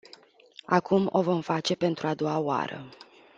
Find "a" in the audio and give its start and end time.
2.07-2.13